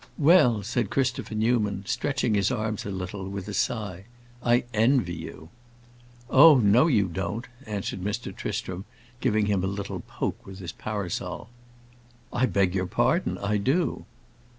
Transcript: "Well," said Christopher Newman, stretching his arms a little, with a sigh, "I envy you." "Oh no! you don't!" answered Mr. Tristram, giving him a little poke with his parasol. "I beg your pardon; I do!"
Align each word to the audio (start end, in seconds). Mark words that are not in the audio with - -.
"Well," 0.17 0.63
said 0.63 0.89
Christopher 0.89 1.35
Newman, 1.35 1.83
stretching 1.85 2.33
his 2.33 2.49
arms 2.49 2.87
a 2.87 2.89
little, 2.89 3.29
with 3.29 3.47
a 3.47 3.53
sigh, 3.53 4.05
"I 4.41 4.63
envy 4.73 5.13
you." 5.13 5.49
"Oh 6.27 6.57
no! 6.57 6.87
you 6.87 7.07
don't!" 7.07 7.45
answered 7.67 8.01
Mr. 8.03 8.35
Tristram, 8.35 8.85
giving 9.19 9.45
him 9.45 9.63
a 9.63 9.67
little 9.67 9.99
poke 9.99 10.43
with 10.43 10.57
his 10.57 10.71
parasol. 10.71 11.49
"I 12.33 12.47
beg 12.47 12.73
your 12.73 12.87
pardon; 12.87 13.37
I 13.37 13.57
do!" 13.57 14.05